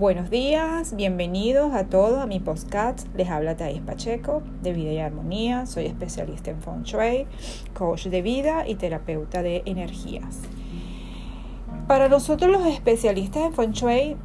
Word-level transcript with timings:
Buenos 0.00 0.30
días, 0.30 0.96
bienvenidos 0.96 1.74
a 1.74 1.84
todos 1.84 2.20
a 2.20 2.24
mi 2.24 2.40
podcast. 2.40 3.06
Les 3.16 3.28
habla 3.28 3.58
Thais 3.58 3.82
Pacheco 3.82 4.42
de 4.62 4.72
Vida 4.72 4.92
y 4.92 4.98
Armonía. 4.98 5.66
Soy 5.66 5.84
especialista 5.84 6.50
en 6.50 6.62
Feng 6.62 6.84
Shui, 6.84 7.26
coach 7.74 8.06
de 8.06 8.22
vida 8.22 8.66
y 8.66 8.76
terapeuta 8.76 9.42
de 9.42 9.60
energías. 9.66 10.38
Para 11.86 12.08
nosotros 12.08 12.50
los 12.50 12.64
especialistas 12.64 13.42
en 13.42 13.52
Feng 13.52 13.72
Shui, 13.72 14.16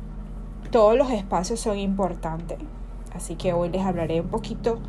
todos 0.71 0.97
los 0.97 1.11
espacios 1.11 1.59
son 1.59 1.77
importantes. 1.77 2.57
Así 3.13 3.35
que 3.35 3.51
hoy 3.51 3.67
les 3.67 3.81
hablaré 3.81 4.21
un 4.21 4.29
poquito 4.29 4.79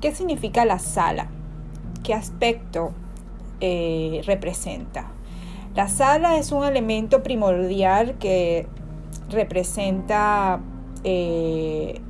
qué 0.00 0.14
significa 0.14 0.64
la 0.64 0.78
sala, 0.78 1.30
qué 2.04 2.14
aspecto 2.14 2.92
eh, 3.60 4.22
representa. 4.24 5.10
La 5.74 5.88
sala 5.88 6.36
es 6.36 6.52
un 6.52 6.64
elemento 6.64 7.24
primordial 7.24 8.18
que 8.18 8.68
representa 9.32 10.60
eh, 11.04 12.00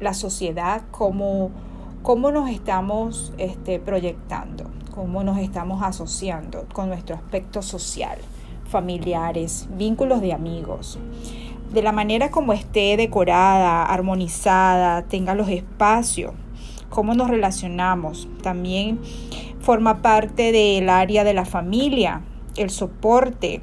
la 0.00 0.14
sociedad, 0.14 0.82
cómo, 0.90 1.50
cómo 2.02 2.32
nos 2.32 2.50
estamos 2.50 3.32
este, 3.38 3.78
proyectando, 3.78 4.70
cómo 4.94 5.22
nos 5.22 5.38
estamos 5.38 5.82
asociando 5.82 6.66
con 6.72 6.88
nuestro 6.88 7.14
aspecto 7.16 7.62
social, 7.62 8.18
familiares, 8.64 9.68
vínculos 9.76 10.20
de 10.20 10.32
amigos. 10.32 10.98
De 11.72 11.82
la 11.82 11.92
manera 11.92 12.30
como 12.30 12.52
esté 12.52 12.96
decorada, 12.96 13.84
armonizada, 13.84 15.02
tenga 15.02 15.34
los 15.34 15.48
espacios, 15.48 16.32
cómo 16.90 17.14
nos 17.14 17.30
relacionamos. 17.30 18.28
También 18.42 19.00
forma 19.60 20.02
parte 20.02 20.52
del 20.52 20.88
área 20.90 21.24
de 21.24 21.34
la 21.34 21.44
familia, 21.44 22.22
el 22.56 22.70
soporte 22.70 23.62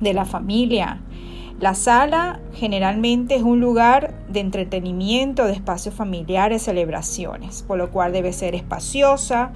de 0.00 0.14
la 0.14 0.24
familia, 0.24 1.00
la 1.60 1.74
sala 1.74 2.40
generalmente 2.54 3.34
es 3.34 3.42
un 3.42 3.60
lugar 3.60 4.14
de 4.28 4.40
entretenimiento, 4.40 5.44
de 5.44 5.52
espacios 5.52 5.94
familiares, 5.94 6.62
celebraciones, 6.62 7.62
por 7.62 7.76
lo 7.76 7.90
cual 7.90 8.12
debe 8.12 8.32
ser 8.32 8.54
espaciosa, 8.54 9.52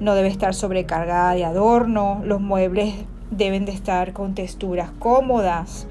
no 0.00 0.14
debe 0.14 0.28
estar 0.28 0.54
sobrecargada 0.54 1.34
de 1.34 1.44
adorno, 1.44 2.22
los 2.24 2.40
muebles 2.40 2.94
deben 3.30 3.66
de 3.66 3.72
estar 3.72 4.14
con 4.14 4.34
texturas 4.34 4.90
cómodas, 4.98 5.86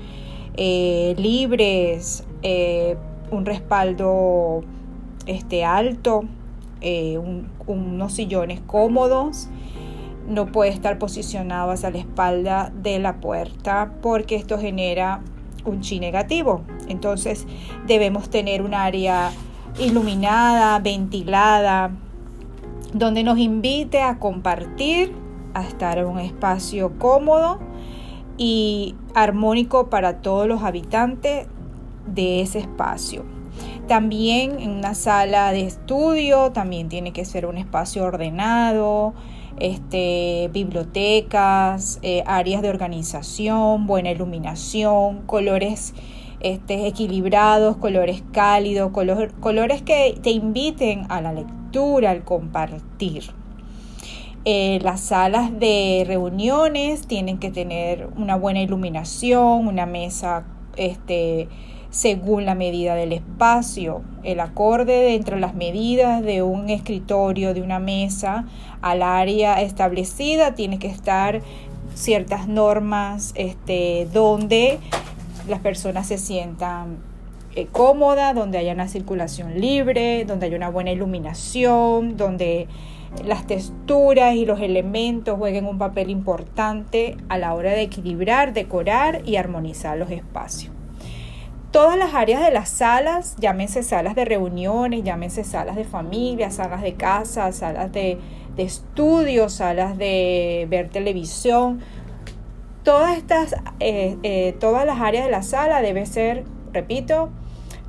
eh, 0.58 1.14
libres, 1.20 2.24
eh, 2.42 2.98
un 3.30 3.46
respaldo 3.46 4.64
este, 5.28 5.64
alto, 5.64 6.24
eh, 6.82 7.20
unos 7.68 8.14
sillones 8.14 8.62
cómodos. 8.62 9.48
No 10.28 10.48
puede 10.48 10.72
estar 10.72 10.98
posicionado 10.98 11.70
hacia 11.70 11.92
la 11.92 12.00
espalda 12.00 12.72
de 12.82 12.98
la 12.98 13.18
puerta 13.18 13.92
porque 14.02 14.36
esto 14.36 14.58
genera 14.58 15.22
un 15.66 15.82
chi 15.82 16.00
negativo. 16.00 16.62
Entonces 16.88 17.46
debemos 17.88 18.30
tener 18.30 18.62
un 18.62 18.74
área 18.74 19.32
iluminada, 19.80 20.80
ventilada, 20.80 21.92
donde 22.94 23.24
nos 23.24 23.38
invite 23.38 24.02
a 24.02 24.20
compartir, 24.20 25.14
a 25.54 25.64
estar 25.64 25.98
en 25.98 26.06
un 26.06 26.20
espacio 26.20 26.98
cómodo 26.98 27.60
y 28.38 28.96
armónico 29.14 29.90
para 29.90 30.22
todos 30.22 30.48
los 30.48 30.64
habitantes 30.64 31.48
de 32.06 32.42
ese 32.42 32.60
espacio. 32.60 33.24
También 33.88 34.60
en 34.60 34.72
una 34.72 34.96
sala 34.96 35.52
de 35.52 35.62
estudio, 35.62 36.52
también 36.52 36.90
tiene 36.90 37.14
que 37.14 37.24
ser 37.26 37.46
un 37.46 37.58
espacio 37.58 38.04
ordenado, 38.04 39.14
este, 39.60 40.50
bibliotecas, 40.54 42.00
eh, 42.02 42.24
áreas 42.26 42.62
de 42.62 42.70
organización, 42.70 43.88
buena 43.88 44.12
iluminación, 44.12 45.22
colores 45.26 45.94
este, 46.40 46.88
equilibrados, 46.88 47.78
colores 47.78 48.24
cálidos, 48.32 48.92
colores 48.92 49.82
que 49.82 50.18
te 50.22 50.32
inviten 50.32 51.06
a 51.10 51.22
la 51.22 51.34
lectura, 51.34 52.12
al 52.12 52.24
compartir. 52.24 53.24
Eh, 54.48 54.80
las 54.84 55.02
salas 55.02 55.58
de 55.60 56.04
reuniones 56.06 57.08
tienen 57.08 57.40
que 57.40 57.50
tener 57.50 58.10
una 58.16 58.36
buena 58.36 58.62
iluminación, 58.62 59.68
una 59.68 59.88
mesa 59.88 60.46
este, 60.78 61.48
según 61.90 62.46
la 62.46 62.56
medida 62.56 62.94
del 62.94 63.14
espacio, 63.14 64.04
el 64.24 64.42
acorde 64.42 65.16
entre 65.16 65.40
las 65.40 65.56
medidas 65.56 66.22
de 66.22 66.44
un 66.44 66.70
escritorio, 66.70 67.54
de 67.54 67.62
una 67.62 67.80
mesa, 67.80 68.46
al 68.86 69.02
área 69.02 69.64
establecida, 69.64 70.54
tiene 70.54 70.78
que 70.78 70.86
estar 70.86 71.42
ciertas 71.96 72.48
normas 72.48 73.32
este, 73.34 74.08
donde 74.14 74.78
las 75.48 75.60
personas 75.60 76.06
se 76.06 76.20
sientan 76.20 76.98
eh, 77.56 77.66
cómodas, 77.72 78.36
donde 78.36 78.60
haya 78.60 78.74
una 78.74 78.88
circulación 78.88 79.60
libre, 79.60 80.24
donde 80.26 80.46
haya 80.46 80.56
una 80.56 80.70
buena 80.70 80.92
iluminación, 80.92 82.16
donde 82.16 82.68
las 83.26 83.48
texturas 83.48 84.36
y 84.36 84.46
los 84.46 84.60
elementos 84.60 85.36
jueguen 85.36 85.66
un 85.66 85.80
papel 85.80 86.12
importante 86.12 87.18
a 87.28 87.40
la 87.40 87.56
hora 87.56 87.72
de 87.72 87.82
equilibrar, 87.82 88.54
decorar 88.54 89.24
y 89.26 89.38
armonizar 89.38 89.98
los 89.98 90.12
espacios. 90.12 90.72
Todas 91.72 91.98
las 91.98 92.14
áreas 92.14 92.44
de 92.44 92.52
las 92.52 92.70
salas, 92.70 93.36
llámense 93.40 93.82
salas 93.82 94.14
de 94.14 94.26
reuniones, 94.26 95.04
llámense 95.04 95.44
salas 95.44 95.76
de 95.76 95.86
familia, 95.86 96.52
salas 96.52 96.84
de 96.84 96.94
casa, 96.94 97.52
salas 97.52 97.92
de, 97.92 98.20
estudio, 98.58 99.50
salas 99.50 99.98
de 99.98 100.68
ver 100.70 100.90
televisión, 100.90 101.82
todas 102.84 103.18
estas, 103.18 103.56
eh, 103.80 104.18
eh, 104.24 104.56
todas 104.60 104.86
las 104.86 105.02
áreas 105.02 105.26
de 105.26 105.32
la 105.32 105.44
sala 105.44 105.82
debe 105.82 106.06
ser, 106.06 106.46
repito, 106.72 107.30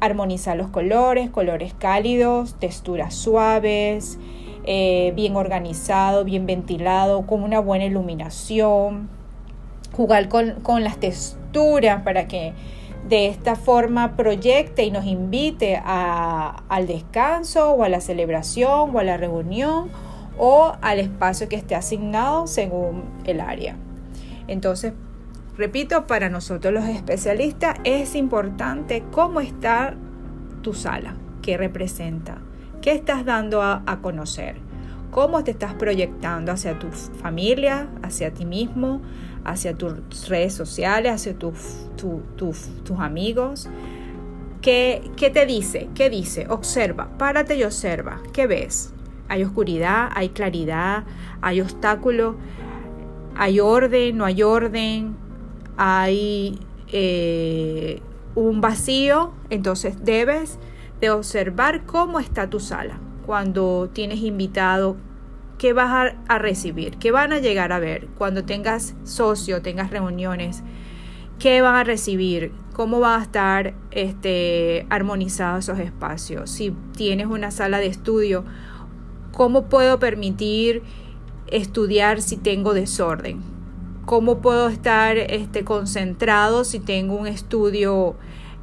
armonizar 0.01 0.57
los 0.57 0.69
colores, 0.71 1.31
colores 1.31 1.75
cálidos, 1.79 2.59
texturas 2.59 3.15
suaves, 3.15 4.19
eh, 4.65 5.13
bien 5.15 5.37
organizado, 5.37 6.25
bien 6.25 6.47
ventilado, 6.47 7.27
con 7.27 7.43
una 7.43 7.61
buena 7.61 7.85
iluminación, 7.85 9.09
jugar 9.93 10.29
con, 10.29 10.61
con 10.63 10.83
las 10.83 10.99
texturas 10.99 12.03
para 12.03 12.27
que 12.27 12.53
de 13.09 13.29
esta 13.29 13.55
forma 13.55 14.17
proyecte 14.17 14.85
y 14.85 14.91
nos 14.91 15.05
invite 15.05 15.81
al 15.85 16.87
descanso 16.87 17.71
o 17.73 17.85
a 17.85 17.89
la 17.89 18.01
celebración 18.01 18.95
o 18.95 18.99
a 18.99 19.05
la 19.05 19.17
reunión 19.17 19.91
o 20.39 20.77
al 20.81 21.01
espacio 21.01 21.49
que 21.49 21.57
esté 21.57 21.75
asignado 21.75 22.47
según 22.47 23.05
el 23.25 23.41
área. 23.41 23.77
Entonces, 24.49 24.93
repito, 25.57 26.07
para 26.07 26.29
nosotros 26.29 26.73
los 26.73 26.85
especialistas 26.85 27.79
es 27.85 28.15
importante 28.15 29.03
cómo 29.11 29.41
está 29.41 29.95
tu 30.63 30.75
sala, 30.75 31.17
qué 31.43 31.57
representa, 31.57 32.39
qué 32.81 32.93
estás 32.93 33.25
dando 33.25 33.63
a, 33.63 33.99
conocer, 34.03 34.57
cómo 35.11 35.43
te 35.45 35.53
estás 35.53 35.75
proyectando 35.75 36.53
hacia 36.53 36.79
tu 36.79 36.89
familia, 36.91 37.89
hacia 38.03 38.33
ti 38.33 38.45
mismo, 38.45 39.01
hacia 39.45 39.75
tus 39.75 40.29
redes 40.29 40.55
sociales, 40.55 41.13
hacia 41.13 41.35
tus, 41.39 41.89
tus 42.37 42.99
amigos. 42.99 43.69
¿Qué, 44.61 45.11
¿Qué 45.17 45.31
te 45.31 45.47
dice? 45.47 45.89
¿Qué 45.95 46.11
dice? 46.11 46.47
Observa, 46.49 47.09
párate 47.19 47.57
y 47.57 47.63
observa. 47.63 48.21
¿Qué 48.33 48.47
ves? 48.47 48.93
Hay 49.29 49.43
oscuridad, 49.43 50.11
hay 50.15 50.31
claridad, 50.31 51.05
hay 51.41 51.61
obstáculos, 51.61 52.37
hay 53.35 53.61
orden, 53.61 54.17
no 54.17 54.25
hay 54.25 54.43
orden, 54.43 55.17
hay 55.77 56.59
eh, 56.93 58.01
un 58.35 58.61
vacío. 58.61 59.33
Entonces 59.51 60.05
debes 60.05 60.59
de 61.01 61.11
observar 61.11 61.85
cómo 61.85 62.21
está 62.21 62.49
tu 62.49 62.61
sala 62.61 62.99
cuando 63.27 63.91
tienes 63.93 64.21
invitado 64.21 64.97
¿qué 65.59 65.73
vas 65.73 66.13
a, 66.29 66.39
recibir? 66.39 66.97
¿Qué 66.99 67.11
van 67.11 67.33
a 67.33 67.39
llegar 67.39 67.73
a 67.73 67.79
ver 67.79 68.09
cuando 68.19 68.45
tengas 68.45 68.95
socio, 69.05 69.63
tengas 69.63 69.91
reuniones? 69.91 70.63
¿Qué 71.39 71.63
van 71.63 71.77
a 71.77 71.85
recibir? 71.85 72.53
¿Cómo 72.73 73.01
van 73.01 73.21
a 73.21 73.23
estar 73.23 73.75
este, 73.91 74.87
armonizados 74.91 75.65
esos 75.65 75.79
espacios? 75.79 76.51
Si 76.51 76.75
tienes 76.97 77.27
una 77.27 77.51
sala 77.51 77.79
de 77.79 77.87
estudio, 77.87 78.45
¿cómo 79.37 79.65
puedo 79.65 79.99
permitir 79.99 80.83
estudiar 81.49 82.23
si 82.23 82.39
tengo 82.39 82.73
desorden? 82.73 83.43
¿Cómo 84.07 84.39
puedo 84.39 84.71
estar 84.71 85.19
este, 85.19 85.63
concentrado 85.63 86.65
si 86.65 86.81
tengo 86.81 87.17
un 87.17 87.27
estudio 87.27 88.17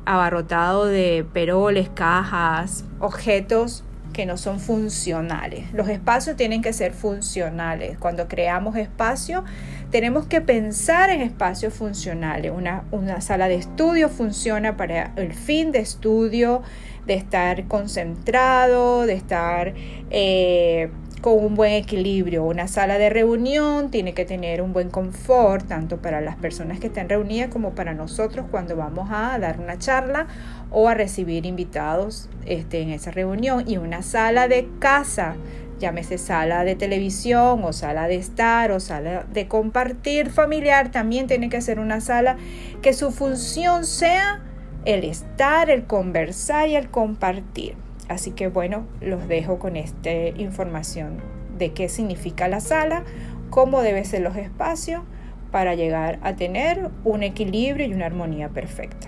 abarrotado 0.06 0.88
de 0.88 1.28
peroles, 1.32 1.90
cajas, 1.90 2.86
objetos 3.00 3.84
que 4.14 4.26
no 4.26 4.38
son 4.38 4.60
funcionales. 4.60 5.74
Los 5.74 5.90
espacios 5.90 6.38
tienen 6.38 6.62
que 6.62 6.72
ser 6.72 6.94
funcionales. 6.94 7.98
Cuando 7.98 8.28
creamos 8.28 8.78
espacio, 8.78 9.44
tenemos 9.92 10.28
que 10.28 10.40
pensar 10.40 11.10
en 11.10 11.22
espacios 11.22 11.74
funcionales. 11.74 12.52
Una, 12.56 13.22
sala 13.22 13.48
de 13.48 13.56
estudio 13.56 14.08
funciona 14.08 14.78
para 14.78 15.12
el 15.18 15.34
fin 15.34 15.72
de 15.72 15.80
estudio, 15.80 16.62
de 17.06 17.16
estar 17.16 17.68
concentrado, 17.68 19.06
de 19.06 19.14
estar 19.14 19.74
eh, 20.10 20.90
con 21.24 21.44
un 21.44 21.56
buen 21.56 21.72
equilibrio. 21.72 22.44
Una 22.44 22.68
sala 22.68 22.98
de 22.98 23.10
reunión 23.10 23.90
tiene 23.90 24.14
que 24.14 24.26
tener 24.26 24.62
un 24.62 24.74
buen 24.74 24.90
confort, 24.90 25.68
tanto 25.68 26.02
para 26.02 26.20
las 26.20 26.36
personas 26.36 26.80
que 26.80 26.88
están 26.88 27.08
reunidas 27.08 27.50
como 27.50 27.74
para 27.76 27.94
nosotros 27.94 28.46
cuando 28.52 28.76
vamos 28.76 29.10
a 29.12 29.40
dar 29.40 29.60
una 29.60 29.80
charla 29.80 30.28
o 30.70 30.90
a 30.90 30.94
recibir 30.94 31.46
invitados 31.46 32.30
este, 32.46 32.82
en 32.82 32.90
esa 32.90 33.12
reunión. 33.12 33.64
Y 33.66 33.78
una 33.78 34.02
sala 34.02 34.50
de 34.50 34.68
casa, 34.80 35.36
llámese 35.80 36.18
sala 36.18 36.66
de 36.66 36.76
televisión 36.76 37.64
o 37.64 37.72
sala 37.72 38.08
de 38.08 38.16
estar 38.16 38.72
o 38.72 38.82
sala 38.82 39.26
de 39.32 39.48
compartir 39.48 40.30
familiar, 40.30 40.92
también 40.92 41.28
tiene 41.28 41.48
que 41.48 41.62
ser 41.62 41.80
una 41.80 42.02
sala 42.02 42.36
que 42.82 42.92
su 42.92 43.12
función 43.12 43.86
sea 43.86 44.42
el 44.86 45.04
estar, 45.04 45.70
el 45.70 45.86
conversar 45.86 46.70
y 46.70 46.76
el 46.76 46.90
compartir. 46.90 47.76
Así 48.10 48.32
que 48.32 48.48
bueno, 48.48 48.86
los 49.02 49.28
dejo 49.28 49.60
con 49.60 49.76
esta 49.76 50.12
información 50.12 51.18
de 51.58 51.72
qué 51.72 51.90
significa 51.90 52.48
la 52.48 52.60
sala, 52.60 53.04
cómo 53.50 53.82
deben 53.82 54.06
ser 54.06 54.22
los 54.22 54.36
espacios 54.36 55.04
para 55.52 55.76
llegar 55.76 56.20
a 56.24 56.36
tener 56.36 56.90
un 57.04 57.24
equilibrio 57.24 57.86
y 57.86 57.94
una 57.94 58.08
armonía 58.08 58.50
perfecta. 58.50 59.08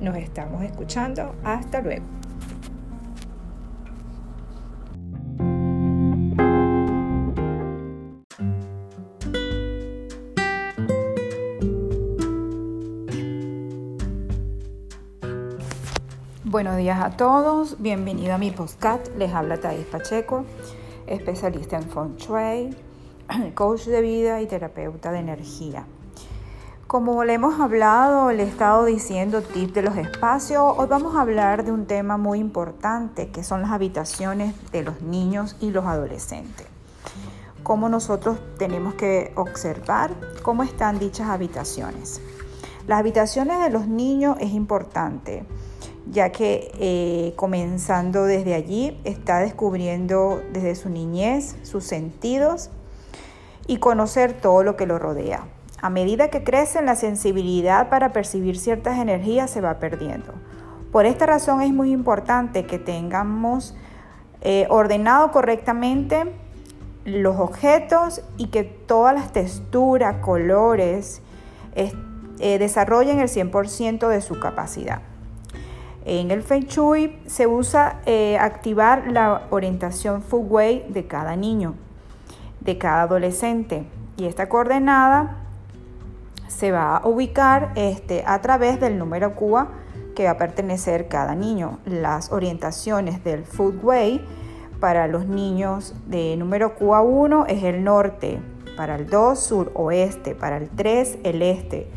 Nos 0.00 0.16
estamos 0.16 0.62
escuchando. 0.62 1.34
Hasta 1.44 1.80
luego. 1.80 2.15
Buenos 16.56 16.78
días 16.78 17.04
a 17.04 17.10
todos, 17.10 17.82
bienvenido 17.82 18.32
a 18.32 18.38
mi 18.38 18.50
podcast. 18.50 19.08
Les 19.18 19.30
habla 19.34 19.60
Thais 19.60 19.84
Pacheco, 19.84 20.46
especialista 21.06 21.76
en 21.76 21.82
Feng 21.82 22.16
Shui, 22.16 22.74
coach 23.54 23.84
de 23.84 24.00
vida 24.00 24.40
y 24.40 24.46
terapeuta 24.46 25.12
de 25.12 25.18
energía. 25.18 25.84
Como 26.86 27.24
le 27.24 27.34
hemos 27.34 27.60
hablado, 27.60 28.32
le 28.32 28.44
he 28.44 28.46
estado 28.46 28.86
diciendo 28.86 29.42
tips 29.42 29.74
de 29.74 29.82
los 29.82 29.98
espacios, 29.98 30.62
hoy 30.78 30.86
vamos 30.86 31.14
a 31.14 31.20
hablar 31.20 31.62
de 31.62 31.72
un 31.72 31.84
tema 31.84 32.16
muy 32.16 32.38
importante 32.38 33.28
que 33.28 33.44
son 33.44 33.60
las 33.60 33.70
habitaciones 33.70 34.54
de 34.72 34.82
los 34.82 35.02
niños 35.02 35.56
y 35.60 35.72
los 35.72 35.84
adolescentes. 35.84 36.66
Cómo 37.64 37.90
nosotros 37.90 38.38
tenemos 38.56 38.94
que 38.94 39.30
observar 39.36 40.14
cómo 40.42 40.62
están 40.62 40.98
dichas 40.98 41.28
habitaciones. 41.28 42.22
Las 42.86 43.00
habitaciones 43.00 43.60
de 43.60 43.68
los 43.68 43.86
niños 43.86 44.38
es 44.40 44.52
importante 44.52 45.44
ya 46.10 46.30
que 46.30 46.70
eh, 46.78 47.32
comenzando 47.36 48.24
desde 48.24 48.54
allí 48.54 48.98
está 49.04 49.38
descubriendo 49.38 50.40
desde 50.52 50.74
su 50.74 50.88
niñez 50.88 51.56
sus 51.62 51.84
sentidos 51.84 52.70
y 53.66 53.78
conocer 53.78 54.32
todo 54.32 54.62
lo 54.62 54.76
que 54.76 54.86
lo 54.86 54.98
rodea. 54.98 55.46
A 55.82 55.90
medida 55.90 56.28
que 56.28 56.44
crece, 56.44 56.80
la 56.82 56.96
sensibilidad 56.96 57.88
para 57.90 58.12
percibir 58.12 58.58
ciertas 58.58 58.98
energías 58.98 59.50
se 59.50 59.60
va 59.60 59.78
perdiendo. 59.78 60.32
Por 60.92 61.04
esta 61.04 61.26
razón 61.26 61.60
es 61.60 61.72
muy 61.72 61.92
importante 61.92 62.64
que 62.64 62.78
tengamos 62.78 63.74
eh, 64.40 64.66
ordenado 64.70 65.32
correctamente 65.32 66.32
los 67.04 67.36
objetos 67.36 68.22
y 68.36 68.46
que 68.48 68.64
todas 68.64 69.14
las 69.14 69.32
texturas, 69.32 70.16
colores, 70.24 71.20
eh, 71.74 71.92
desarrollen 72.58 73.20
el 73.20 73.28
100% 73.28 74.08
de 74.08 74.20
su 74.20 74.40
capacidad. 74.40 75.02
En 76.08 76.30
el 76.30 76.44
Feng 76.44 76.68
se 77.26 77.48
usa 77.48 78.00
eh, 78.06 78.38
activar 78.38 79.10
la 79.10 79.42
orientación 79.50 80.22
Fu 80.22 80.36
Wei 80.36 80.86
de 80.88 81.08
cada 81.08 81.34
niño, 81.34 81.74
de 82.60 82.78
cada 82.78 83.02
adolescente. 83.02 83.88
Y 84.16 84.26
esta 84.26 84.48
coordenada 84.48 85.38
se 86.46 86.70
va 86.70 86.98
a 86.98 87.08
ubicar 87.08 87.72
este, 87.74 88.22
a 88.24 88.40
través 88.40 88.78
del 88.78 88.98
número 88.98 89.34
QA 89.34 89.66
que 90.14 90.26
va 90.26 90.30
a 90.30 90.38
pertenecer 90.38 91.08
cada 91.08 91.34
niño. 91.34 91.80
Las 91.84 92.30
orientaciones 92.30 93.24
del 93.24 93.42
Wei 93.82 94.24
para 94.78 95.08
los 95.08 95.26
niños 95.26 95.92
de 96.06 96.36
número 96.36 96.78
QA1 96.78 97.46
es 97.48 97.64
el 97.64 97.82
norte, 97.82 98.38
para 98.76 98.94
el 98.94 99.08
2 99.08 99.40
sur-oeste, 99.40 100.36
para 100.36 100.58
el 100.58 100.68
3 100.68 101.18
el 101.24 101.42
este 101.42 101.90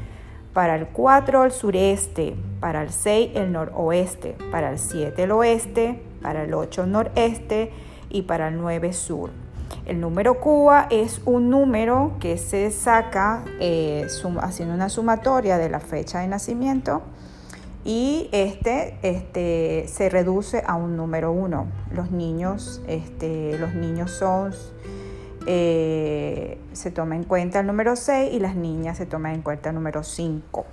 para 0.54 0.76
el 0.76 0.88
4 0.88 1.46
el 1.46 1.52
sureste, 1.52 2.36
para 2.60 2.82
el 2.82 2.90
6 2.90 3.32
el 3.36 3.52
noroeste, 3.52 4.36
para 4.52 4.72
el 4.72 4.80
7 4.80 5.24
el 5.24 5.32
oeste, 5.32 6.02
para 6.22 6.44
el 6.44 6.54
8 6.54 6.84
el 6.84 6.92
noreste 6.92 7.72
y 8.10 8.24
para 8.24 8.48
el 8.48 8.58
9 8.58 8.94
sur. 8.94 9.30
El 9.86 10.02
número 10.02 10.40
Cuba 10.40 10.88
es 10.90 11.22
un 11.26 11.50
número 11.50 12.14
que 12.20 12.38
se 12.38 12.72
saca 12.72 13.44
eh, 13.60 14.08
haciendo 14.42 14.76
una 14.76 14.90
sumatoria 14.90 15.58
de 15.58 15.70
la 15.70 15.80
fecha 15.80 16.20
de 16.20 16.28
nacimiento 16.28 17.02
y 17.86 18.30
este, 18.32 18.98
este 19.02 19.86
se 19.88 20.10
reduce 20.10 20.64
a 20.66 20.76
un 20.76 20.98
número 20.98 21.32
1. 21.32 21.68
Los 21.94 22.12
niños, 22.12 22.82
este, 22.88 23.58
los 23.58 23.74
niños 23.74 24.12
son 24.12 24.54
eh, 25.46 26.60
se 26.74 26.92
toma 26.92 27.16
en 27.16 27.24
cuenta 27.24 27.60
el 27.60 27.68
número 27.68 27.96
6 27.96 28.34
y 28.34 28.40
las 28.40 28.56
niñas 28.56 28.98
se 28.98 29.06
toman 29.06 29.36
en 29.36 29.42
cuenta 29.42 29.70
el 29.70 29.76
número 29.76 30.04
5. 30.04 30.66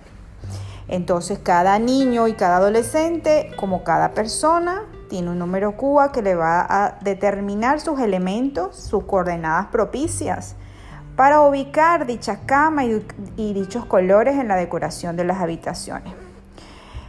Entonces 0.89 1.39
cada 1.41 1.79
niño 1.79 2.29
y 2.29 2.35
cada 2.35 2.59
adolescente, 2.59 3.51
como 3.57 3.83
cada 3.83 4.13
persona, 4.13 4.85
tiene 5.09 5.31
un 5.31 5.39
número 5.39 5.77
CUA 5.77 6.13
que 6.13 6.23
le 6.23 6.35
va 6.35 6.67
a 6.69 6.99
determinar 7.01 7.81
sus 7.81 8.01
elementos, 8.01 8.77
sus 8.77 9.05
coordenadas 9.05 9.67
propicias 9.67 10.57
para 11.17 11.41
ubicar 11.41 12.07
dichas 12.07 12.39
camas 12.45 12.87
y, 13.37 13.55
dichos 13.55 13.87
colores 13.87 14.37
en 14.39 14.49
la 14.49 14.57
decoración 14.57 15.17
de 15.17 15.25
las 15.25 15.41
habitaciones. 15.41 16.13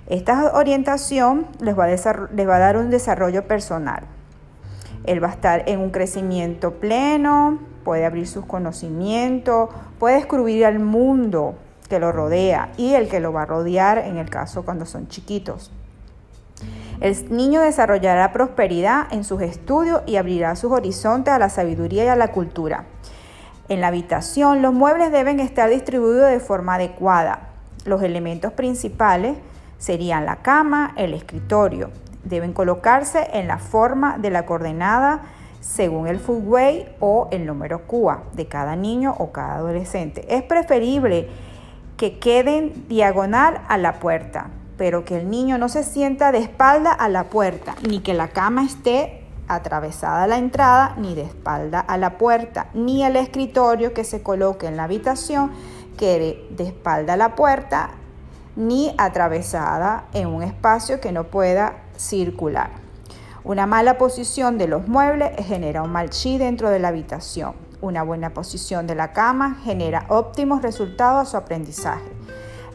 Esta 0.07 0.53
orientación 0.53 1.47
les 1.59 1.77
va 1.77 1.85
a 1.85 2.59
dar 2.59 2.77
un 2.77 2.89
desarrollo 2.89 3.45
personal 3.47 4.03
él 5.07 5.23
va 5.23 5.29
a 5.29 5.31
estar 5.31 5.63
en 5.67 5.79
un 5.79 5.89
crecimiento 5.89 6.73
pleno, 6.73 7.59
puede 7.83 8.05
abrir 8.05 8.27
sus 8.27 8.45
conocimientos, 8.45 9.69
puede 9.97 10.15
descubrir 10.15 10.65
al 10.65 10.79
mundo 10.79 11.55
que 11.89 11.97
lo 11.99 12.11
rodea 12.11 12.73
y 12.77 12.93
el 12.93 13.07
que 13.07 13.21
lo 13.21 13.31
va 13.31 13.43
a 13.43 13.45
rodear 13.45 13.99
en 13.99 14.17
el 14.17 14.29
caso 14.29 14.65
cuando 14.65 14.85
son 14.85 15.07
chiquitos. 15.07 15.71
El 16.99 17.35
niño 17.35 17.61
desarrollará 17.61 18.33
prosperidad 18.33 19.07
en 19.11 19.23
sus 19.23 19.41
estudios 19.41 20.01
y 20.05 20.17
abrirá 20.17 20.55
sus 20.57 20.73
horizontes 20.73 21.33
a 21.33 21.39
la 21.39 21.49
sabiduría 21.49 22.03
y 22.03 22.07
a 22.07 22.15
la 22.17 22.33
cultura. 22.33 22.83
En 23.69 23.79
la 23.79 23.87
habitación, 23.87 24.61
los 24.61 24.73
muebles 24.73 25.11
deben 25.13 25.39
estar 25.39 25.69
distribuidos 25.69 26.31
de 26.31 26.39
forma 26.41 26.75
adecuada. 26.75 27.49
Los 27.85 28.01
elementos 28.01 28.51
principales 28.51 29.37
serían 29.77 30.25
la 30.25 30.37
cama, 30.37 30.93
el 30.97 31.13
escritorio, 31.13 31.91
deben 32.27 32.53
colocarse 32.53 33.27
en 33.33 33.47
la 33.47 33.57
forma 33.57 34.17
de 34.17 34.29
la 34.29 34.45
coordenada 34.45 35.21
según 35.61 36.07
el 36.07 36.19
footway 36.19 36.95
o 36.99 37.27
el 37.31 37.45
número 37.45 37.87
QA 37.87 38.23
de 38.33 38.47
cada 38.47 38.75
niño 38.75 39.15
o 39.17 39.31
cada 39.31 39.55
adolescente. 39.55 40.25
Es 40.35 40.43
preferible 40.43 41.29
que 41.97 42.19
queden 42.19 42.87
diagonal 42.87 43.61
a 43.67 43.77
la 43.77 43.93
puerta, 43.99 44.49
pero 44.77 45.03
que 45.03 45.17
el 45.17 45.29
niño 45.29 45.57
no 45.57 45.67
se 45.67 45.83
sienta 45.83 46.31
de 46.31 46.37
espalda 46.39 46.91
a 46.91 47.09
la 47.09 47.25
puerta, 47.25 47.75
ni 47.87 47.99
que 47.99 48.13
la 48.13 48.29
cama 48.29 48.63
esté 48.63 49.23
atravesada 49.47 50.23
a 50.23 50.27
la 50.27 50.37
entrada, 50.37 50.93
ni 50.97 51.15
de 51.15 51.23
espalda 51.23 51.79
a 51.79 51.97
la 51.97 52.17
puerta, 52.17 52.67
ni 52.73 53.03
el 53.03 53.15
escritorio 53.15 53.93
que 53.93 54.03
se 54.03 54.21
coloque 54.21 54.67
en 54.67 54.77
la 54.77 54.83
habitación 54.83 55.51
quede 55.97 56.45
de 56.51 56.65
espalda 56.65 57.13
a 57.13 57.17
la 57.17 57.35
puerta, 57.35 57.89
ni 58.55 58.93
atravesada 58.97 60.05
en 60.13 60.27
un 60.27 60.43
espacio 60.43 60.99
que 60.99 61.11
no 61.11 61.25
pueda 61.25 61.75
circular. 61.97 62.71
Una 63.43 63.65
mala 63.65 63.97
posición 63.97 64.57
de 64.57 64.67
los 64.67 64.87
muebles 64.87 65.31
genera 65.45 65.83
un 65.83 65.91
mal 65.91 66.09
chi 66.09 66.37
dentro 66.37 66.69
de 66.69 66.79
la 66.79 66.89
habitación. 66.89 67.53
Una 67.79 68.03
buena 68.03 68.33
posición 68.33 68.87
de 68.87 68.95
la 68.95 69.13
cama 69.13 69.59
genera 69.63 70.05
óptimos 70.09 70.61
resultados 70.61 71.27
a 71.27 71.29
su 71.29 71.37
aprendizaje. 71.37 72.11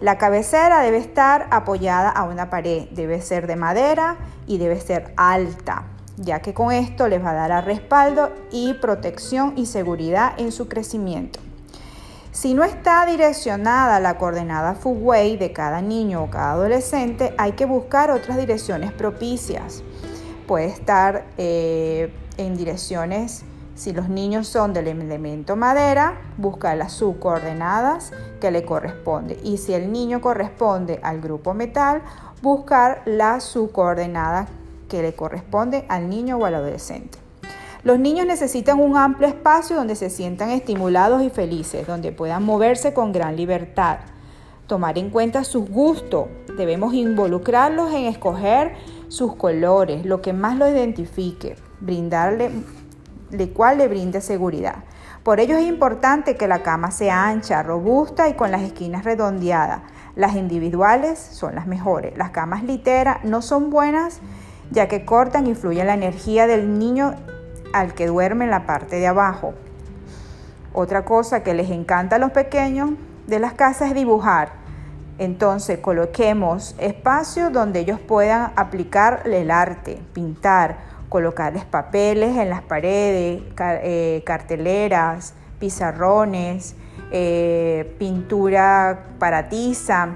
La 0.00 0.18
cabecera 0.18 0.80
debe 0.80 0.98
estar 0.98 1.46
apoyada 1.50 2.10
a 2.10 2.24
una 2.24 2.50
pared, 2.50 2.88
debe 2.90 3.20
ser 3.20 3.46
de 3.46 3.56
madera 3.56 4.16
y 4.46 4.58
debe 4.58 4.80
ser 4.80 5.12
alta, 5.16 5.84
ya 6.16 6.40
que 6.40 6.54
con 6.54 6.72
esto 6.72 7.06
les 7.06 7.22
va 7.22 7.30
a 7.30 7.48
dar 7.48 7.64
respaldo 7.64 8.30
y 8.50 8.74
protección 8.74 9.54
y 9.56 9.66
seguridad 9.66 10.32
en 10.38 10.52
su 10.52 10.68
crecimiento. 10.68 11.38
Si 12.32 12.54
no 12.54 12.64
está 12.64 13.04
direccionada 13.04 14.00
la 14.00 14.16
coordenada 14.16 14.74
Fuway 14.74 15.36
de 15.36 15.52
cada 15.52 15.82
niño 15.82 16.24
o 16.24 16.30
cada 16.30 16.52
adolescente, 16.52 17.34
hay 17.36 17.52
que 17.52 17.66
buscar 17.66 18.10
otras 18.10 18.38
direcciones 18.38 18.90
propicias. 18.90 19.82
Puede 20.46 20.64
estar 20.64 21.26
eh, 21.36 22.10
en 22.38 22.56
direcciones, 22.56 23.44
si 23.74 23.92
los 23.92 24.08
niños 24.08 24.48
son 24.48 24.72
del 24.72 24.88
elemento 24.88 25.56
madera, 25.56 26.22
buscar 26.38 26.78
las 26.78 26.92
subcoordenadas 26.94 28.12
que 28.40 28.50
le 28.50 28.64
corresponde. 28.64 29.38
Y 29.44 29.58
si 29.58 29.74
el 29.74 29.92
niño 29.92 30.22
corresponde 30.22 31.00
al 31.02 31.20
grupo 31.20 31.52
metal, 31.52 32.00
buscar 32.40 33.02
la 33.04 33.40
subcoordenada 33.40 34.48
que 34.88 35.02
le 35.02 35.14
corresponde 35.14 35.84
al 35.90 36.08
niño 36.08 36.38
o 36.38 36.46
al 36.46 36.54
adolescente. 36.54 37.21
Los 37.84 37.98
niños 37.98 38.26
necesitan 38.26 38.78
un 38.78 38.96
amplio 38.96 39.28
espacio 39.28 39.74
donde 39.74 39.96
se 39.96 40.08
sientan 40.08 40.50
estimulados 40.50 41.20
y 41.22 41.30
felices, 41.30 41.84
donde 41.84 42.12
puedan 42.12 42.44
moverse 42.44 42.94
con 42.94 43.10
gran 43.10 43.34
libertad. 43.34 43.98
Tomar 44.68 44.98
en 44.98 45.10
cuenta 45.10 45.42
sus 45.42 45.68
gustos. 45.68 46.28
Debemos 46.56 46.94
involucrarlos 46.94 47.92
en 47.92 48.04
escoger 48.04 48.74
sus 49.08 49.34
colores, 49.34 50.06
lo 50.06 50.22
que 50.22 50.32
más 50.32 50.56
lo 50.56 50.68
identifique, 50.68 51.56
brindarle, 51.80 52.52
de 53.30 53.50
cual 53.50 53.78
le 53.78 53.88
brinde 53.88 54.20
seguridad. 54.20 54.84
Por 55.24 55.40
ello 55.40 55.56
es 55.56 55.66
importante 55.66 56.36
que 56.36 56.46
la 56.46 56.62
cama 56.62 56.92
sea 56.92 57.26
ancha, 57.26 57.64
robusta 57.64 58.28
y 58.28 58.34
con 58.34 58.52
las 58.52 58.62
esquinas 58.62 59.04
redondeadas. 59.04 59.82
Las 60.14 60.36
individuales 60.36 61.18
son 61.18 61.56
las 61.56 61.66
mejores. 61.66 62.16
Las 62.16 62.30
camas 62.30 62.62
literas 62.62 63.24
no 63.24 63.42
son 63.42 63.70
buenas 63.70 64.20
ya 64.72 64.88
que 64.88 65.04
cortan 65.04 65.46
y 65.46 65.50
influyen 65.50 65.86
la 65.86 65.94
energía 65.94 66.46
del 66.46 66.78
niño 66.78 67.14
al 67.72 67.94
que 67.94 68.06
duerme 68.06 68.44
en 68.44 68.50
la 68.50 68.66
parte 68.66 68.96
de 68.96 69.06
abajo. 69.06 69.54
Otra 70.72 71.04
cosa 71.04 71.42
que 71.42 71.54
les 71.54 71.70
encanta 71.70 72.16
a 72.16 72.18
los 72.18 72.30
pequeños 72.30 72.90
de 73.26 73.38
las 73.38 73.52
casas 73.54 73.88
es 73.88 73.94
dibujar. 73.94 74.52
Entonces 75.18 75.78
coloquemos 75.78 76.74
espacios 76.78 77.52
donde 77.52 77.80
ellos 77.80 78.00
puedan 78.00 78.52
aplicar 78.56 79.22
el 79.26 79.50
arte, 79.50 80.00
pintar, 80.12 80.78
colocarles 81.08 81.64
papeles 81.66 82.38
en 82.38 82.48
las 82.48 82.62
paredes, 82.62 83.42
eh, 83.60 84.22
carteleras, 84.24 85.34
pizarrones, 85.58 86.74
eh, 87.10 87.94
pintura 87.98 89.04
para 89.18 89.50
tiza, 89.50 90.14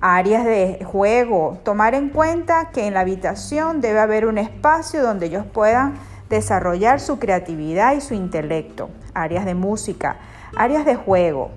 áreas 0.00 0.44
de 0.44 0.84
juego. 0.84 1.58
Tomar 1.62 1.94
en 1.94 2.08
cuenta 2.08 2.70
que 2.72 2.88
en 2.88 2.94
la 2.94 3.00
habitación 3.00 3.80
debe 3.80 4.00
haber 4.00 4.26
un 4.26 4.38
espacio 4.38 5.02
donde 5.02 5.26
ellos 5.26 5.46
puedan 5.46 5.94
desarrollar 6.28 7.00
su 7.00 7.18
creatividad 7.18 7.94
y 7.94 8.00
su 8.00 8.14
intelecto, 8.14 8.90
áreas 9.14 9.44
de 9.44 9.54
música, 9.54 10.16
áreas 10.56 10.84
de 10.84 10.96
juego. 10.96 11.50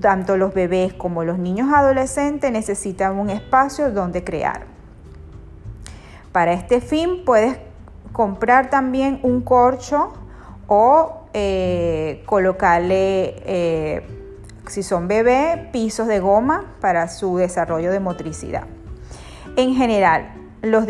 Tanto 0.00 0.36
los 0.36 0.54
bebés 0.54 0.92
como 0.92 1.24
los 1.24 1.38
niños 1.38 1.72
adolescentes 1.72 2.52
necesitan 2.52 3.18
un 3.18 3.30
espacio 3.30 3.90
donde 3.90 4.22
crear. 4.22 4.66
Para 6.32 6.52
este 6.52 6.80
fin 6.80 7.24
puedes 7.24 7.58
comprar 8.12 8.70
también 8.70 9.18
un 9.22 9.40
corcho 9.40 10.12
o 10.68 11.24
eh, 11.32 12.22
colocarle, 12.26 13.34
eh, 13.44 14.06
si 14.68 14.82
son 14.82 15.08
bebés, 15.08 15.58
pisos 15.72 16.06
de 16.06 16.20
goma 16.20 16.74
para 16.80 17.08
su 17.08 17.36
desarrollo 17.36 17.90
de 17.90 17.98
motricidad. 17.98 18.64
En 19.56 19.74
general, 19.74 20.39
los, 20.62 20.84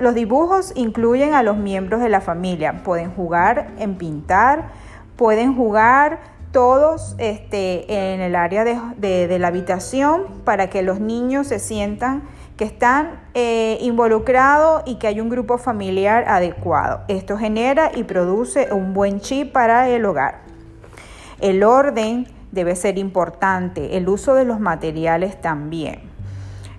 los 0.00 0.14
dibujos 0.14 0.72
incluyen 0.74 1.34
a 1.34 1.42
los 1.42 1.56
miembros 1.56 2.00
de 2.00 2.08
la 2.08 2.20
familia. 2.20 2.82
Pueden 2.84 3.12
jugar 3.12 3.68
en 3.78 3.96
pintar, 3.96 4.70
pueden 5.16 5.54
jugar 5.54 6.32
todos 6.52 7.14
este, 7.18 8.12
en 8.12 8.20
el 8.20 8.36
área 8.36 8.64
de, 8.64 9.38
la 9.38 9.48
habitación 9.48 10.24
para 10.44 10.68
que 10.68 10.82
los 10.82 11.00
niños 11.00 11.48
se 11.48 11.58
sientan 11.58 12.22
que 12.56 12.64
están 12.64 13.22
eh, 13.32 13.78
involucrados 13.80 14.82
y 14.84 14.96
que 14.96 15.06
hay 15.06 15.20
un 15.20 15.30
grupo 15.30 15.56
familiar 15.56 16.24
adecuado. 16.28 17.00
Esto 17.08 17.38
genera 17.38 17.90
y 17.94 18.04
produce 18.04 18.68
un 18.70 18.92
buen 18.92 19.20
chip 19.20 19.52
para 19.52 19.88
el 19.88 20.04
hogar. 20.04 20.42
El 21.40 21.64
orden 21.64 22.28
debe 22.52 22.76
ser 22.76 22.98
importante, 22.98 23.96
el 23.96 24.08
uso 24.08 24.34
de 24.34 24.44
los 24.44 24.60
materiales 24.60 25.40
también. 25.40 26.11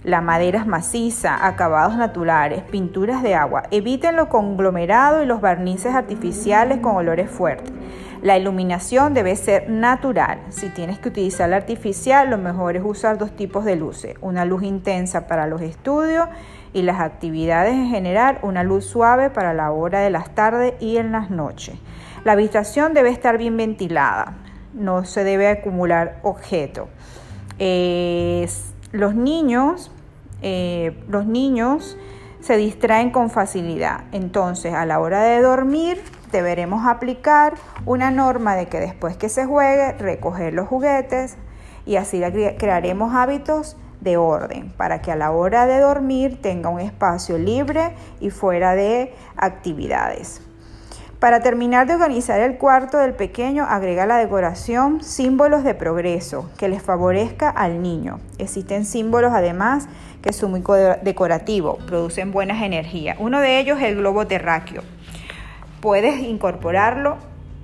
La 0.04 0.20
madera 0.20 0.60
es 0.60 0.68
maciza, 0.68 1.48
acabados 1.48 1.96
naturales, 1.96 2.64
pinturas 2.64 3.24
de 3.24 3.36
agua. 3.36 3.64
Eviten 3.72 4.18
los 4.18 4.28
conglomerados 4.28 5.24
y 5.24 5.26
los 5.26 5.40
barnices 5.40 5.96
artificiales 5.96 6.80
con 6.80 6.98
olores 6.98 7.30
fuertes. 7.30 7.72
La 8.22 8.38
iluminación 8.38 9.14
debe 9.14 9.36
ser 9.38 9.70
natural. 9.70 10.40
Si 10.50 10.68
tienes 10.68 11.00
que 11.00 11.08
utilizar 11.08 11.48
la 11.50 11.56
artificial, 11.56 12.30
lo 12.30 12.38
mejor 12.38 12.76
es 12.76 12.84
usar 12.86 13.18
dos 13.18 13.34
tipos 13.34 13.64
de 13.64 13.78
luces. 13.78 14.16
Una 14.20 14.44
luz 14.44 14.64
intensa 14.64 15.26
para 15.26 15.48
los 15.48 15.62
estudios 15.62 16.28
y 16.74 16.82
las 16.82 17.00
actividades 17.00 17.74
en 17.74 17.88
general, 17.88 18.40
una 18.42 18.64
luz 18.64 18.86
suave 18.86 19.30
para 19.30 19.54
la 19.54 19.72
hora 19.72 20.02
de 20.02 20.10
las 20.10 20.36
tardes 20.36 20.74
y 20.82 20.98
en 20.98 21.14
las 21.14 21.30
noches. 21.30 21.76
La 22.26 22.34
habitación 22.34 22.94
debe 22.94 23.10
estar 23.10 23.38
bien 23.38 23.56
ventilada. 23.56 24.36
No 24.74 25.06
se 25.06 25.24
debe 25.24 25.48
acumular 25.48 26.20
objetos. 26.24 26.90
Los 28.94 29.16
niños 29.16 29.92
eh, 30.44 31.02
los 31.08 31.26
niños 31.26 31.98
se 32.42 32.58
distraen 32.58 33.12
con 33.12 33.30
facilidad. 33.30 34.04
Entonces, 34.12 34.74
a 34.74 34.86
la 34.86 35.00
hora 35.00 35.24
de 35.24 35.42
dormir, 35.42 36.02
deberemos 36.34 36.86
aplicar 36.86 37.54
una 37.86 38.12
norma 38.12 38.56
de 38.56 38.68
que 38.68 38.82
después 38.82 39.16
que 39.16 39.30
se 39.30 39.46
juegue, 39.46 39.94
recoger 39.94 40.54
los 40.54 40.68
juguetes 40.68 41.38
y 41.86 41.96
así 41.96 42.22
crearemos 42.60 43.16
hábitos 43.16 43.78
de 44.02 44.18
orden 44.18 44.74
para 44.76 45.02
que 45.02 45.14
a 45.14 45.16
la 45.16 45.32
hora 45.32 45.66
de 45.66 45.80
dormir 45.80 46.42
tenga 46.42 46.68
un 46.68 46.82
espacio 46.82 47.38
libre 47.38 47.96
y 48.20 48.30
fuera 48.30 48.76
de 48.76 49.14
actividades. 49.38 50.42
Para 51.24 51.40
terminar 51.40 51.88
de 51.88 51.94
organizar 51.94 52.42
el 52.42 52.58
cuarto 52.58 52.98
del 52.98 53.14
pequeño, 53.14 53.64
agrega 53.64 54.06
la 54.06 54.18
decoración 54.18 55.02
símbolos 55.02 55.64
de 55.64 55.74
progreso 55.74 56.52
que 56.58 56.68
les 56.68 56.84
favorezca 56.84 57.50
al 57.50 57.82
niño. 57.82 58.20
Existen 58.40 58.84
símbolos 58.84 59.32
además 59.34 59.88
que 60.22 60.34
son 60.34 60.52
muy 60.52 60.62
decorativos, 61.02 61.82
producen 61.86 62.34
buenas 62.34 62.62
energías. 62.62 63.16
Uno 63.22 63.40
de 63.40 63.62
ellos 63.62 63.78
es 63.78 63.86
el 63.86 64.00
globo 64.00 64.28
terráqueo. 64.28 64.84
Puedes 65.80 66.20
incorporarlo 66.20 67.16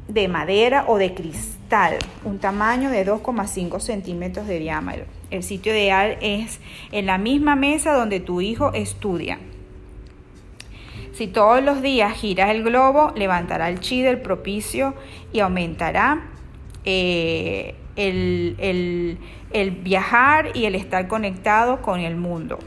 de 0.08 0.30
madera 0.30 0.86
o 0.88 0.98
de 0.98 1.14
cristal, 1.14 1.98
un 2.24 2.40
tamaño 2.40 2.90
de 2.90 3.06
2,5 3.06 3.82
centímetros 3.82 4.48
de 4.48 4.60
diámetro. 4.60 5.04
El 5.32 5.44
sitio 5.44 5.74
ideal 5.74 6.18
es 6.22 6.62
en 6.94 7.08
la 7.08 7.18
misma 7.18 7.58
mesa 7.58 7.92
donde 7.92 8.22
tu 8.22 8.40
hijo 8.40 8.72
estudia. 8.72 9.38
Si 11.14 11.28
todos 11.28 11.62
los 11.64 11.82
días 11.82 12.14
giras 12.14 12.50
el 12.50 12.64
globo, 12.64 13.12
levantará 13.16 13.70
el 13.70 13.80
chi 13.80 14.02
del 14.02 14.22
propicio 14.22 14.94
y 15.34 15.40
aumentará 15.40 16.22
eh, 16.86 17.76
el, 17.96 19.18
el 19.52 19.72
viajar 19.72 20.56
y 20.56 20.66
el 20.66 20.76
estar 20.76 21.08
conectado 21.08 21.82
con 21.82 22.00
el 22.00 22.16
mundo. 22.16 22.60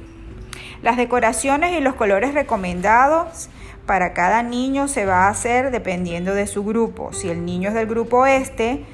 Las 0.83 0.97
decoraciones 0.97 1.79
y 1.79 1.81
los 1.81 1.95
colores 1.95 2.35
recomendados 2.35 3.49
para 3.87 4.13
cada 4.13 4.43
niño 4.43 4.89
se 4.89 5.07
va 5.07 5.27
a 5.27 5.29
hacer 5.29 5.71
dependiendo 5.71 6.35
de 6.35 6.47
su 6.47 6.65
grupo. 6.65 7.13
Si 7.13 7.29
el 7.29 7.45
niño 7.45 7.69
es 7.69 7.75
del 7.75 7.87
grupo 7.87 8.27
este, 8.27 8.85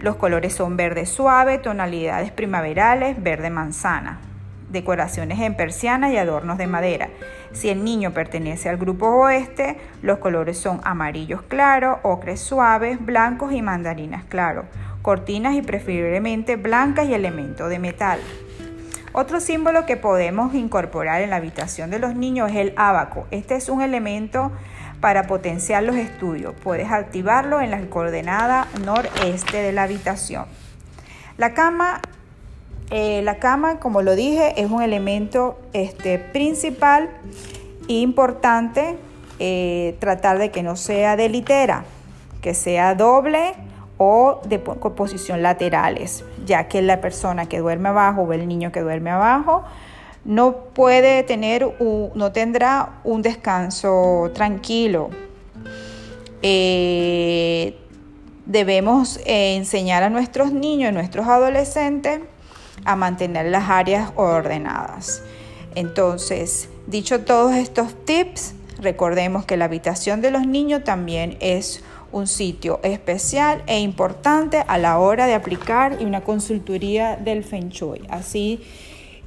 los 0.00 0.16
colores 0.16 0.54
son 0.54 0.76
verde 0.76 1.06
suave, 1.06 1.58
tonalidades 1.58 2.32
primaverales, 2.32 3.22
verde 3.22 3.50
manzana 3.50 4.27
decoraciones 4.70 5.40
en 5.40 5.56
persiana 5.56 6.10
y 6.10 6.16
adornos 6.16 6.58
de 6.58 6.66
madera. 6.66 7.08
Si 7.52 7.68
el 7.68 7.84
niño 7.84 8.12
pertenece 8.12 8.68
al 8.68 8.76
grupo 8.76 9.06
oeste, 9.06 9.78
los 10.02 10.18
colores 10.18 10.58
son 10.58 10.80
amarillos 10.84 11.42
claros, 11.42 11.98
ocres 12.02 12.40
suaves, 12.40 13.04
blancos 13.04 13.52
y 13.52 13.62
mandarinas 13.62 14.24
claros, 14.24 14.66
cortinas 15.02 15.54
y 15.54 15.62
preferiblemente 15.62 16.56
blancas 16.56 17.08
y 17.08 17.14
elementos 17.14 17.70
de 17.70 17.78
metal. 17.78 18.20
Otro 19.12 19.40
símbolo 19.40 19.86
que 19.86 19.96
podemos 19.96 20.54
incorporar 20.54 21.22
en 21.22 21.30
la 21.30 21.36
habitación 21.36 21.90
de 21.90 21.98
los 21.98 22.14
niños 22.14 22.50
es 22.50 22.56
el 22.56 22.74
abaco. 22.76 23.26
Este 23.30 23.56
es 23.56 23.68
un 23.68 23.80
elemento 23.80 24.52
para 25.00 25.26
potenciar 25.26 25.82
los 25.82 25.96
estudios. 25.96 26.54
Puedes 26.62 26.90
activarlo 26.90 27.60
en 27.60 27.70
la 27.70 27.80
coordenada 27.86 28.68
noreste 28.84 29.56
de 29.58 29.72
la 29.72 29.84
habitación. 29.84 30.44
La 31.36 31.54
cama 31.54 32.02
eh, 32.90 33.20
la 33.22 33.38
cama, 33.38 33.80
como 33.80 34.02
lo 34.02 34.14
dije, 34.16 34.54
es 34.60 34.70
un 34.70 34.82
elemento 34.82 35.58
este, 35.72 36.18
principal 36.18 37.10
e 37.88 37.94
importante 37.94 38.96
eh, 39.38 39.96
tratar 39.98 40.38
de 40.38 40.50
que 40.50 40.62
no 40.62 40.74
sea 40.76 41.16
de 41.16 41.28
litera, 41.28 41.84
que 42.40 42.54
sea 42.54 42.94
doble 42.94 43.54
o 43.98 44.40
de 44.46 44.58
posición 44.58 45.42
laterales, 45.42 46.24
ya 46.46 46.68
que 46.68 46.80
la 46.80 47.00
persona 47.00 47.46
que 47.46 47.58
duerme 47.58 47.90
abajo 47.90 48.22
o 48.22 48.32
el 48.32 48.48
niño 48.48 48.72
que 48.72 48.80
duerme 48.80 49.10
abajo 49.10 49.64
no 50.24 50.56
puede 50.74 51.22
tener, 51.24 51.76
no 51.80 52.32
tendrá 52.32 53.00
un 53.04 53.22
descanso 53.22 54.30
tranquilo. 54.34 55.10
Eh, 56.42 57.76
debemos 58.46 59.20
enseñar 59.24 60.02
a 60.02 60.10
nuestros 60.10 60.52
niños, 60.52 60.90
a 60.90 60.92
nuestros 60.92 61.26
adolescentes, 61.26 62.20
a 62.88 62.96
mantener 62.96 63.44
las 63.46 63.68
áreas 63.68 64.12
ordenadas. 64.16 65.22
Entonces, 65.74 66.70
dicho 66.86 67.20
todos 67.20 67.54
estos 67.54 67.94
tips, 68.06 68.54
recordemos 68.80 69.44
que 69.44 69.58
la 69.58 69.66
habitación 69.66 70.22
de 70.22 70.30
los 70.30 70.46
niños 70.46 70.84
también 70.84 71.36
es 71.40 71.84
un 72.12 72.26
sitio 72.26 72.80
especial 72.82 73.62
e 73.66 73.78
importante 73.80 74.64
a 74.66 74.78
la 74.78 74.98
hora 74.98 75.26
de 75.26 75.34
aplicar 75.34 75.98
una 76.00 76.22
consultoría 76.22 77.16
del 77.16 77.44
Feng 77.44 77.68
Shui. 77.68 78.00
Así 78.08 78.62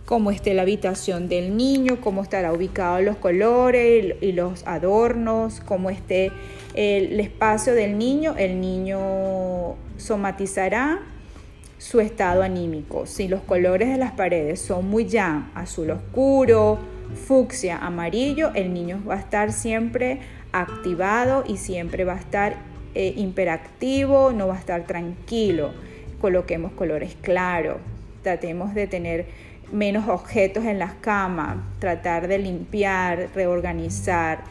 cómo 0.05 0.31
esté 0.31 0.55
la 0.55 0.63
habitación 0.63 1.29
del 1.29 1.55
niño, 1.55 2.01
cómo 2.01 2.23
estará 2.23 2.53
ubicado 2.53 2.99
los 3.01 3.17
colores 3.17 4.15
y 4.21 4.31
los 4.31 4.65
adornos, 4.65 5.61
cómo 5.63 5.91
esté 5.91 6.31
el 6.73 7.19
espacio 7.19 7.75
del 7.75 7.99
niño. 7.99 8.33
El 8.39 8.59
niño 8.59 9.75
somatizará 9.97 11.10
su 11.81 11.99
estado 11.99 12.43
anímico. 12.43 13.07
Si 13.07 13.27
los 13.27 13.41
colores 13.41 13.89
de 13.89 13.97
las 13.97 14.11
paredes 14.11 14.61
son 14.61 14.87
muy 14.87 15.07
ya 15.07 15.49
azul 15.55 15.89
oscuro, 15.89 16.77
fucsia, 17.25 17.79
amarillo, 17.79 18.51
el 18.53 18.71
niño 18.71 19.01
va 19.09 19.15
a 19.15 19.19
estar 19.19 19.51
siempre 19.51 20.19
activado 20.51 21.43
y 21.47 21.57
siempre 21.57 22.03
va 22.03 22.13
a 22.13 22.19
estar 22.19 22.55
eh, 22.93 23.15
imperactivo, 23.17 24.31
no 24.31 24.47
va 24.47 24.57
a 24.57 24.59
estar 24.59 24.85
tranquilo. 24.85 25.71
Coloquemos 26.21 26.71
colores 26.73 27.17
claros, 27.19 27.77
tratemos 28.21 28.75
de 28.75 28.85
tener 28.85 29.25
menos 29.71 30.07
objetos 30.07 30.65
en 30.65 30.77
las 30.77 30.93
camas, 30.93 31.57
tratar 31.79 32.27
de 32.27 32.37
limpiar, 32.37 33.29
reorganizar, 33.33 34.43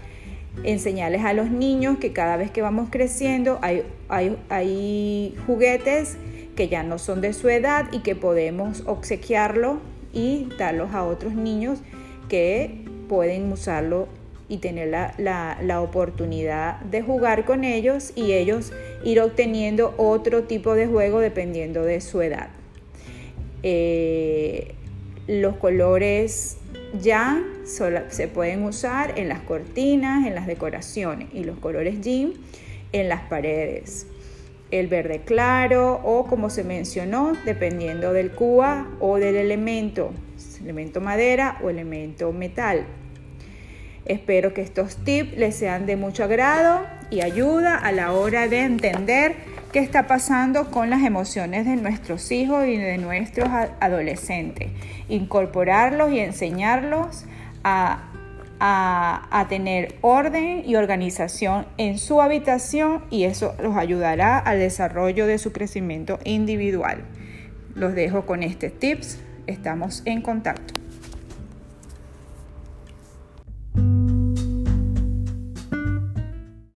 enseñarles 0.64 1.24
a 1.24 1.32
los 1.32 1.48
niños 1.48 1.98
que 1.98 2.12
cada 2.12 2.36
vez 2.36 2.50
que 2.50 2.60
vamos 2.60 2.88
creciendo 2.90 3.60
hay, 3.62 3.84
hay, 4.08 4.36
hay 4.48 5.36
juguetes 5.46 6.18
que 6.60 6.68
ya 6.68 6.82
no 6.82 6.98
son 6.98 7.22
de 7.22 7.32
su 7.32 7.48
edad 7.48 7.86
y 7.90 8.00
que 8.00 8.14
podemos 8.14 8.82
obsequiarlo 8.84 9.80
y 10.12 10.46
darlos 10.58 10.92
a 10.92 11.04
otros 11.04 11.32
niños 11.32 11.78
que 12.28 12.84
pueden 13.08 13.50
usarlo 13.50 14.08
y 14.46 14.58
tener 14.58 14.88
la, 14.88 15.80
oportunidad 15.80 16.78
de 16.80 17.00
jugar 17.00 17.46
con 17.46 17.64
ellos 17.64 18.12
y 18.14 18.32
ellos 18.32 18.74
ir 19.04 19.22
obteniendo 19.22 19.94
otro 19.96 20.42
tipo 20.42 20.74
de 20.74 20.86
juego 20.86 21.20
dependiendo 21.20 21.82
de 21.82 22.02
su 22.02 22.20
edad. 22.20 22.50
Eh, 23.62 24.74
los 25.28 25.56
colores 25.56 26.58
ya 27.00 27.42
se 27.64 28.28
pueden 28.28 28.64
usar 28.64 29.18
en 29.18 29.30
las 29.30 29.40
cortinas, 29.40 30.26
en 30.26 30.34
las 30.34 30.46
decoraciones 30.46 31.28
y 31.32 31.44
los 31.44 31.58
colores 31.58 32.02
jean 32.02 32.34
en 32.92 33.08
las 33.08 33.22
paredes. 33.30 34.09
El 34.70 34.86
verde 34.86 35.22
claro 35.24 36.00
o 36.04 36.26
como 36.26 36.48
se 36.48 36.62
mencionó, 36.62 37.32
dependiendo 37.44 38.12
del 38.12 38.30
cuba 38.30 38.88
o 39.00 39.16
del 39.16 39.36
elemento, 39.36 40.12
elemento 40.60 41.00
madera 41.00 41.58
o 41.62 41.70
elemento 41.70 42.32
metal. 42.32 42.86
Espero 44.04 44.54
que 44.54 44.62
estos 44.62 44.96
tips 44.96 45.36
les 45.36 45.56
sean 45.56 45.86
de 45.86 45.96
mucho 45.96 46.24
agrado 46.24 46.86
y 47.10 47.20
ayuda 47.20 47.76
a 47.76 47.92
la 47.92 48.12
hora 48.12 48.48
de 48.48 48.60
entender 48.60 49.34
qué 49.72 49.80
está 49.80 50.06
pasando 50.06 50.70
con 50.70 50.90
las 50.90 51.02
emociones 51.02 51.66
de 51.66 51.76
nuestros 51.76 52.30
hijos 52.32 52.66
y 52.66 52.76
de 52.76 52.98
nuestros 52.98 53.48
adolescentes. 53.80 54.70
Incorporarlos 55.08 56.12
y 56.12 56.20
enseñarlos 56.20 57.24
a, 58.60 59.46
tener 59.48 59.96
orden 60.02 60.62
y 60.66 60.76
organización 60.76 61.66
en 61.78 61.98
su 61.98 62.20
habitación 62.20 63.04
y 63.10 63.24
eso 63.24 63.54
los 63.60 63.76
ayudará 63.76 64.38
al 64.38 64.58
desarrollo 64.58 65.26
de 65.26 65.38
su 65.38 65.52
crecimiento 65.52 66.18
individual. 66.24 67.04
Los 67.74 67.94
dejo 67.94 68.26
con 68.26 68.42
este 68.42 68.70
tips. 68.70 69.18
Estamos 69.46 70.02
en 70.04 70.22
contacto. 70.22 70.79